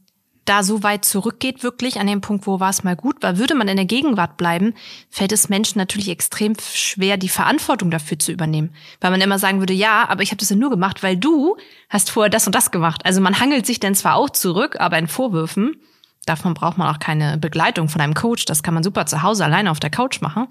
[0.48, 3.54] da so weit zurückgeht, wirklich an dem Punkt, wo war es mal gut, weil würde
[3.54, 4.74] man in der Gegenwart bleiben,
[5.10, 8.74] fällt es Menschen natürlich extrem schwer, die Verantwortung dafür zu übernehmen.
[9.00, 11.56] Weil man immer sagen würde, ja, aber ich habe das ja nur gemacht, weil du
[11.88, 13.04] hast vorher das und das gemacht.
[13.04, 15.76] Also man hangelt sich dann zwar auch zurück, aber in Vorwürfen,
[16.24, 19.44] davon braucht man auch keine Begleitung von einem Coach, das kann man super zu Hause
[19.44, 20.48] alleine auf der Couch machen.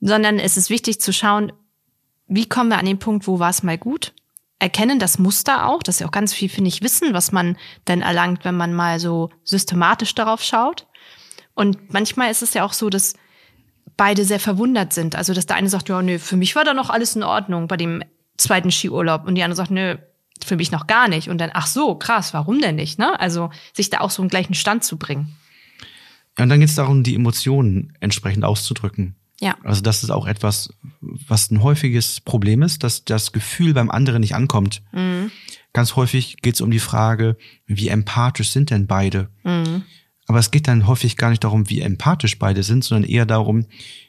[0.00, 1.52] sondern es ist wichtig zu schauen,
[2.26, 4.12] wie kommen wir an den Punkt, wo war es mal gut?
[4.60, 7.56] Erkennen das Muster auch, das ist ja auch ganz viel, finde ich, Wissen, was man
[7.86, 10.86] dann erlangt, wenn man mal so systematisch darauf schaut.
[11.54, 13.14] Und manchmal ist es ja auch so, dass
[13.96, 15.16] beide sehr verwundert sind.
[15.16, 17.68] Also, dass der eine sagt, ja, nö, für mich war da noch alles in Ordnung
[17.68, 18.02] bei dem
[18.36, 19.26] zweiten Skiurlaub.
[19.26, 19.96] Und die andere sagt, nö,
[20.44, 21.28] für mich noch gar nicht.
[21.28, 22.98] Und dann, ach so, krass, warum denn nicht?
[22.98, 23.18] Ne?
[23.20, 25.36] Also, sich da auch so einen gleichen Stand zu bringen.
[26.38, 29.16] Ja, und dann geht es darum, die Emotionen entsprechend auszudrücken.
[29.40, 29.56] Ja.
[29.64, 30.68] Also das ist auch etwas,
[31.00, 34.82] was ein häufiges Problem ist, dass das Gefühl beim anderen nicht ankommt.
[34.92, 35.30] Mhm.
[35.72, 39.30] Ganz häufig geht es um die Frage, wie empathisch sind denn beide?
[39.42, 39.82] Mhm.
[40.26, 43.66] Aber es geht dann häufig gar nicht darum, wie empathisch beide sind, sondern eher darum,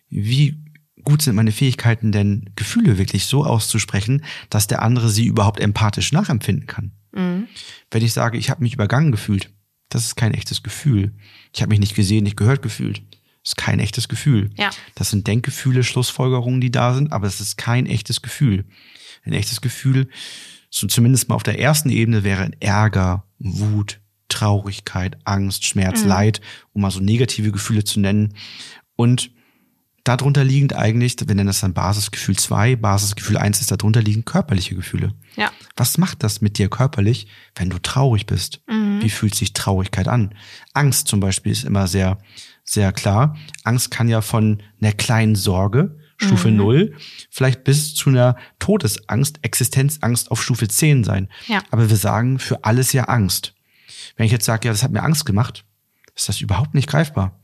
[0.10, 0.60] wie
[1.04, 6.12] gut sind meine Fähigkeiten denn, Gefühle wirklich so auszusprechen, dass der andere sie überhaupt empathisch
[6.12, 6.92] nachempfinden kann.
[7.14, 7.48] Mhm.
[7.90, 9.50] Wenn ich sage, ich habe mich übergangen gefühlt,
[9.90, 11.14] das ist kein echtes Gefühl.
[11.54, 13.02] Ich habe mich nicht gesehen, nicht gehört gefühlt.
[13.44, 14.52] Das ist kein echtes Gefühl.
[14.58, 14.70] Ja.
[14.96, 18.66] Das sind Denkgefühle, Schlussfolgerungen, die da sind, aber es ist kein echtes Gefühl.
[19.24, 20.08] Ein echtes Gefühl,
[20.70, 24.00] so zumindest mal auf der ersten Ebene, wäre Ärger, Wut,
[24.30, 26.08] Traurigkeit, Angst, Schmerz, Mhm.
[26.08, 26.42] Leid,
[26.74, 28.34] um mal so negative Gefühle zu nennen.
[28.96, 29.32] Und
[30.04, 34.76] darunter liegend eigentlich, wir nennen das dann Basisgefühl 2, Basisgefühl 1 ist darunter liegend körperliche
[34.76, 35.14] Gefühle.
[35.36, 35.52] Ja.
[35.76, 38.62] Was macht das mit dir körperlich, wenn du traurig bist?
[38.68, 39.02] Mhm.
[39.02, 40.34] Wie fühlt sich Traurigkeit an?
[40.74, 42.18] Angst zum Beispiel ist immer sehr,
[42.72, 43.36] sehr klar.
[43.64, 46.58] Angst kann ja von einer kleinen Sorge, Stufe Mhm.
[46.58, 46.94] 0,
[47.30, 51.28] vielleicht bis zu einer Todesangst, Existenzangst auf Stufe 10 sein.
[51.48, 51.64] Ja.
[51.72, 53.56] Aber wir sagen für alles ja Angst.
[54.16, 55.66] Wenn ich jetzt sage, ja, das hat mir Angst gemacht,
[56.16, 57.40] ist das überhaupt nicht greifbar.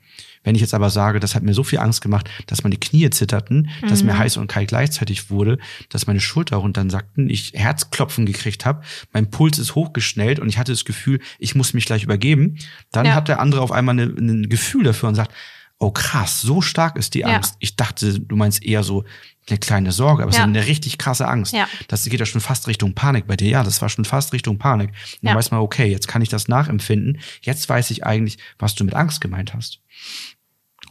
[0.48, 3.10] Wenn ich jetzt aber sage, das hat mir so viel Angst gemacht, dass meine Knie
[3.10, 4.08] zitterten, dass Mhm.
[4.12, 5.58] mir heiß und kalt gleichzeitig wurde,
[5.90, 8.82] dass meine Schulter runter sackten, ich Herzklopfen gekriegt habe,
[9.12, 12.58] mein Puls ist hochgeschnellt und ich hatte das Gefühl, ich muss mich gleich übergeben,
[12.94, 13.16] dann Ja.
[13.16, 15.34] hat der andere auf einmal ein Gefühl dafür und sagt,
[15.80, 17.28] oh krass, so stark ist die Ja.
[17.28, 17.56] Angst.
[17.60, 19.04] Ich dachte, du meinst eher so
[19.50, 20.44] eine kleine Sorge, aber es Ja.
[20.44, 21.54] ist eine richtig krasse Angst.
[21.54, 21.68] Ja.
[21.90, 23.50] Das geht ja schon fast Richtung Panik bei dir.
[23.50, 24.90] Ja, das war schon fast Richtung Panik.
[24.92, 25.36] Und dann Ja.
[25.38, 27.20] weiß man, okay, jetzt kann ich das nachempfinden.
[27.42, 29.80] Jetzt weiß ich eigentlich, was du mit Angst gemeint hast.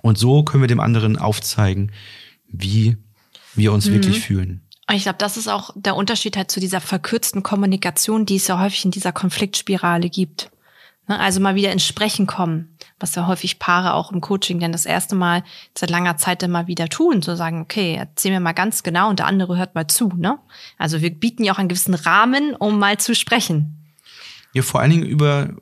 [0.07, 1.90] Und so können wir dem anderen aufzeigen,
[2.49, 2.97] wie
[3.55, 4.62] wir uns wirklich fühlen.
[4.92, 8.61] Ich glaube, das ist auch der Unterschied halt zu dieser verkürzten Kommunikation, die es ja
[8.61, 10.51] häufig in dieser Konfliktspirale gibt.
[11.09, 14.71] Ne, Also mal wieder ins Sprechen kommen, was ja häufig Paare auch im Coaching dann
[14.71, 15.42] das erste Mal
[15.77, 19.11] seit langer Zeit dann mal wieder tun, zu sagen, okay, erzähl mir mal ganz genau
[19.11, 20.12] und der andere hört mal zu.
[20.16, 20.38] Ne?
[20.79, 23.92] Also wir bieten ja auch einen gewissen Rahmen, um mal zu sprechen.
[24.53, 25.57] Ja, vor allen Dingen über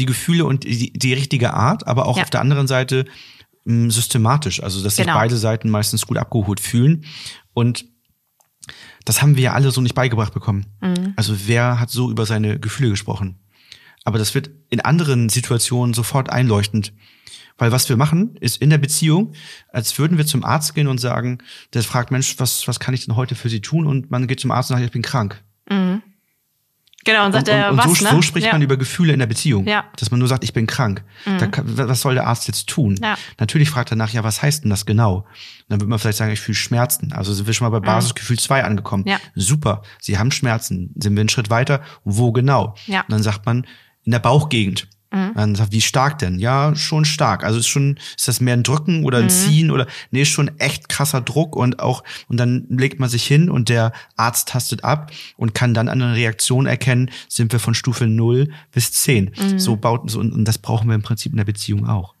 [0.00, 2.24] die Gefühle und die, die richtige Art, aber auch Ja.
[2.24, 3.04] auf der anderen Seite
[3.64, 4.62] mh, systematisch.
[4.62, 5.18] Also, dass sich Genau.
[5.18, 7.04] beide Seiten meistens gut abgeholt fühlen.
[7.52, 7.84] Und
[9.04, 10.66] das haben wir ja alle so nicht beigebracht bekommen.
[10.80, 11.12] Mhm.
[11.16, 13.38] Also, wer hat so über seine Gefühle gesprochen?
[14.04, 16.92] Aber das wird in anderen Situationen sofort einleuchtend.
[17.56, 19.32] Weil was wir machen, ist in der Beziehung,
[19.68, 21.38] als würden wir zum Arzt gehen und sagen,
[21.72, 23.86] der fragt, Mensch, was, was kann ich denn heute für Sie tun?
[23.86, 25.42] Und man geht zum Arzt und sagt, ich bin krank.
[27.04, 28.10] Genau, und sagt Und, er, und, und was, so, ne?
[28.10, 28.52] so spricht ja.
[28.52, 29.66] man über Gefühle in der Beziehung.
[29.66, 29.84] Ja.
[29.96, 31.04] Dass man nur sagt, ich bin krank.
[31.24, 32.98] Da kann, was soll der Arzt jetzt tun?
[33.02, 33.16] Ja.
[33.38, 35.16] Natürlich fragt er nach, ja, was heißt denn das genau?
[35.16, 35.24] Und
[35.68, 37.12] dann wird man vielleicht sagen, ich fühle Schmerzen.
[37.12, 39.04] Also sind wir schon mal bei Basisgefühl 2 angekommen.
[39.04, 39.10] Mhm.
[39.10, 39.18] Ja.
[39.34, 40.94] Super, Sie haben Schmerzen.
[40.96, 41.80] Sind wir einen Schritt weiter?
[42.04, 42.74] Wo genau?
[42.86, 42.98] Ja.
[42.98, 43.04] Mhm.
[43.04, 43.66] Und dann sagt man,
[44.04, 44.88] in der Bauchgegend.
[45.34, 46.38] Dann sagt, wie stark denn?
[46.38, 47.44] Ja, schon stark.
[47.44, 49.24] Also ist schon, ist das mehr ein Drücken oder Mhm.
[49.24, 53.08] ein Ziehen oder, nee, ist schon echt krasser Druck und auch, und dann legt man
[53.08, 57.52] sich hin und der Arzt tastet ab und kann dann an einer Reaktion erkennen, sind
[57.52, 59.30] wir von Stufe 0 bis 10.
[59.40, 59.58] Mhm.
[59.58, 62.14] So baut, so, und, das brauchen wir im Prinzip in der Beziehung auch.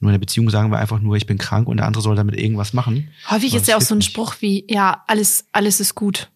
[0.00, 2.16] Nur in der Beziehung sagen wir einfach nur, ich bin krank und der andere soll
[2.16, 3.08] damit irgendwas machen.
[3.30, 4.10] Häufig ist ja auch so ein nicht.
[4.10, 6.30] Spruch wie, ja, alles, alles ist gut.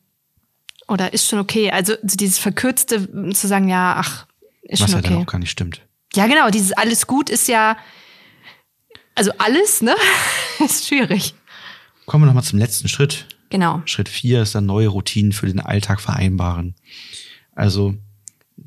[0.86, 1.70] Oder ist schon okay.
[1.70, 4.26] Also so dieses Verkürzte zu sagen, ja, ach,
[4.62, 5.22] ist Was schon ja dann okay.
[5.22, 5.82] auch gar nicht stimmt.
[6.14, 7.76] Ja, genau, dieses alles gut ist ja,
[9.14, 9.94] also alles, ne?
[10.64, 11.34] ist schwierig.
[12.06, 13.26] Kommen wir nochmal zum letzten Schritt.
[13.50, 13.82] Genau.
[13.84, 16.74] Schritt vier ist dann neue Routinen für den Alltag vereinbaren.
[17.54, 17.94] Also,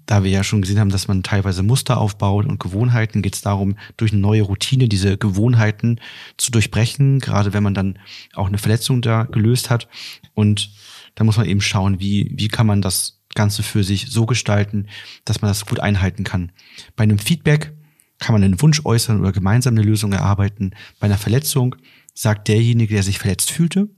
[0.06, 3.42] da wir ja schon gesehen haben, dass man teilweise Muster aufbaut und Gewohnheiten, geht es
[3.42, 6.00] darum, durch eine neue Routine diese Gewohnheiten
[6.38, 8.00] zu durchbrechen, gerade wenn man dann
[8.34, 9.88] auch eine Verletzung da gelöst hat.
[10.34, 10.72] Und
[11.16, 14.88] da muss man eben schauen, wie, wie kann man das Ganze für sich so gestalten,
[15.26, 16.52] dass man das gut einhalten kann.
[16.96, 17.74] Bei einem Feedback
[18.20, 20.72] kann man einen Wunsch äußern oder gemeinsam eine Lösung erarbeiten.
[21.00, 21.76] Bei einer Verletzung
[22.14, 23.90] sagt derjenige, der sich verletzt fühlte,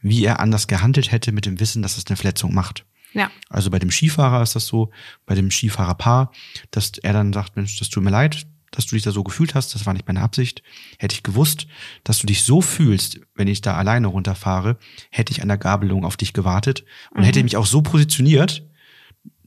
[0.00, 2.84] wie er anders gehandelt hätte mit dem Wissen, dass es eine Verletzung macht.
[3.12, 3.30] Ja.
[3.48, 4.90] Also bei dem Skifahrer ist das so,
[5.26, 6.32] bei dem Skifahrerpaar,
[6.70, 9.54] dass er dann sagt, Mensch, das tut mir leid, dass du dich da so gefühlt
[9.54, 10.62] hast, das war nicht meine Absicht.
[10.98, 11.66] Hätte ich gewusst,
[12.04, 14.78] dass du dich so fühlst, wenn ich da alleine runterfahre,
[15.10, 18.64] hätte ich an der Gabelung auf dich gewartet und hätte mich auch so positioniert,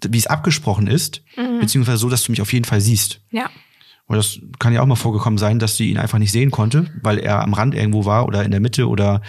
[0.07, 1.21] wie es abgesprochen ist,
[1.61, 3.21] beziehungsweise so, dass du mich auf jeden Fall siehst.
[3.31, 3.49] Ja.
[4.07, 6.91] Weil das kann ja auch mal vorgekommen sein, dass sie ihn einfach nicht sehen konnte,
[7.01, 9.21] weil er am Rand irgendwo war oder in der Mitte oder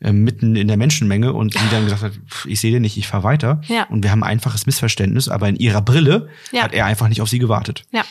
[0.00, 2.12] äh, mitten in der Menschenmenge und sie dann gesagt hat,
[2.46, 3.60] ich sehe den nicht, ich fahre weiter.
[3.66, 3.82] Ja.
[3.88, 6.62] Und wir haben ein einfaches Missverständnis, aber in ihrer Brille Ja.
[6.62, 7.82] hat er einfach nicht auf sie gewartet.
[7.90, 8.04] Ja.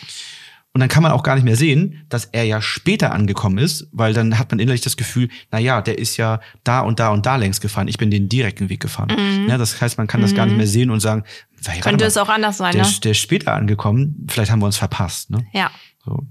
[0.73, 3.89] Und dann kann man auch gar nicht mehr sehen, dass er ja später angekommen ist,
[3.91, 7.09] weil dann hat man innerlich das Gefühl, na ja, der ist ja da und da
[7.09, 7.89] und da längs gefahren.
[7.89, 9.09] Ich bin den direkten Weg gefahren.
[9.49, 11.23] Ja, das heißt, man kann das gar nicht mehr sehen und sagen,
[11.65, 11.81] hey, Mhm.
[11.81, 12.91] Könnte mal, es auch anders sein, der, ne?
[13.03, 15.29] der ist später angekommen, vielleicht haben wir uns verpasst.
[15.29, 15.45] Ne?
[15.53, 15.71] Ja.
[16.05, 16.25] So.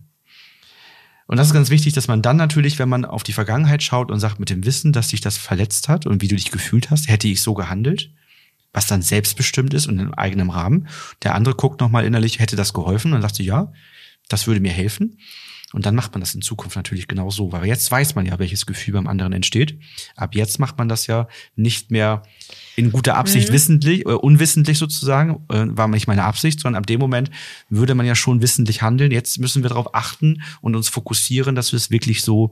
[1.27, 4.11] Und das ist ganz wichtig, dass man dann natürlich, wenn man auf die Vergangenheit schaut
[4.11, 6.91] und sagt, mit dem Wissen, dass dich das verletzt hat und wie du dich gefühlt
[6.91, 8.11] hast, hätte ich so gehandelt,
[8.73, 10.89] was dann selbstbestimmt ist und in eigenem Rahmen.
[11.23, 13.73] Der andere guckt nochmal innerlich, hätte das geholfen und sagt ja,
[14.31, 15.19] das würde mir helfen.
[15.73, 18.41] Und dann macht man das in Zukunft natürlich genau so, weil jetzt weiß man ja,
[18.41, 19.79] welches Gefühl beim anderen entsteht.
[20.17, 22.25] Ab jetzt macht man das ja nicht mehr
[22.75, 26.99] in guter Absicht, wissentlich, äh, unwissentlich sozusagen, äh, war nicht meine Absicht, sondern ab dem
[26.99, 27.31] Moment
[27.69, 29.13] würde man ja schon wissentlich handeln.
[29.13, 32.51] Jetzt müssen wir darauf achten und uns fokussieren, dass wir es wirklich so,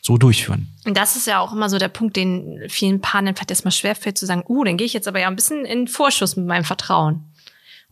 [0.00, 0.68] so durchführen.
[0.86, 4.16] Und das ist ja auch immer so der Punkt, den vielen Paaren vielleicht erstmal schwerfällt,
[4.16, 6.64] zu sagen, uh, dann gehe ich jetzt aber ja ein bisschen in Vorschuss mit meinem
[6.64, 7.24] Vertrauen.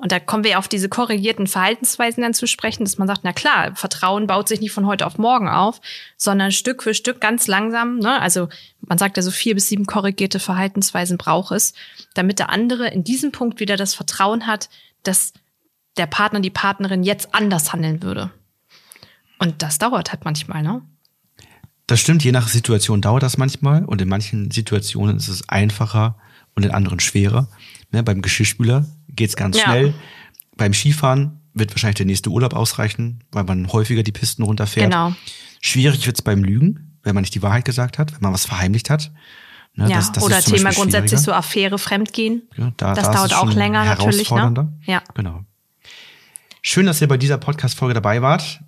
[0.03, 3.33] Und da kommen wir auf diese korrigierten Verhaltensweisen dann zu sprechen, dass man sagt, na
[3.33, 5.81] klar, Vertrauen baut sich nicht von heute auf morgen auf,
[6.17, 8.01] sondern Stück für Stück ganz langsam.
[8.01, 8.21] Ne?
[8.21, 8.49] Also
[8.81, 11.73] man sagt ja so vier bis sieben korrigierte Verhaltensweisen braucht es,
[12.15, 14.71] damit der andere in diesem Punkt wieder das Vertrauen hat,
[15.05, 15.35] dass
[15.97, 18.33] der Partner, die Partnerin jetzt anders handeln würde.
[19.39, 20.83] Und das dauert halt manchmal, ne?
[21.87, 26.17] Das stimmt, je nach Situation dauert das manchmal und in manchen Situationen ist es einfacher
[26.57, 27.47] und in anderen schwerer.
[27.93, 29.65] Ne, beim Geschirrspüler geht's ganz Ja.
[29.65, 29.95] schnell.
[30.57, 34.91] Beim Skifahren wird wahrscheinlich der nächste Urlaub ausreichen, weil man häufiger die Pisten runterfährt.
[34.91, 35.13] Genau.
[35.61, 38.91] Schwierig wird's beim Lügen, wenn man nicht die Wahrheit gesagt hat, wenn man was verheimlicht
[38.91, 39.13] hat.
[39.75, 41.33] Ne, Ja, das- das oder Thema grundsätzlich so.
[41.33, 42.43] Affäre, Fremdgehen.
[42.57, 44.31] Ja, da- das da dauert auch länger natürlich.
[44.31, 44.73] Ne?
[44.85, 45.03] Ja.
[45.15, 45.45] Genau.
[46.61, 48.61] Schön, dass ihr bei dieser Podcast-Folge dabei wart.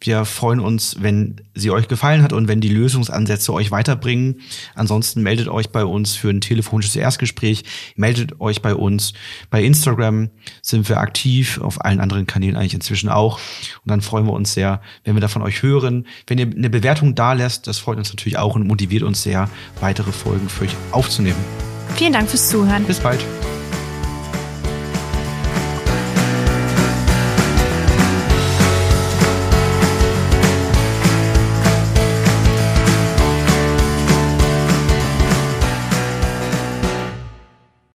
[0.00, 4.40] Wir freuen uns, wenn sie euch gefallen hat und wenn die Lösungsansätze euch weiterbringen.
[4.76, 7.64] Ansonsten meldet euch bei uns für ein telefonisches Erstgespräch.
[7.96, 9.12] Meldet euch bei uns.
[9.50, 10.30] Bei Instagram
[10.62, 13.38] sind wir aktiv, auf allen anderen Kanälen eigentlich inzwischen auch.
[13.84, 16.06] Und dann freuen wir uns sehr, wenn wir da von euch hören.
[16.28, 19.50] Wenn ihr eine Bewertung da lässt, das freut uns natürlich auch und motiviert uns sehr,
[19.80, 21.38] weitere Folgen für euch aufzunehmen.
[21.96, 22.84] Vielen Dank fürs Zuhören.
[22.84, 23.24] Bis bald.